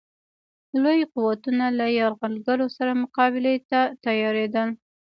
لوی 0.83 0.99
قوتونه 1.13 1.65
له 1.79 1.85
یرغلګر 1.99 2.59
سره 2.77 2.91
مقابلې 3.03 3.55
ته 3.69 3.79
تیارېدل. 4.05 4.67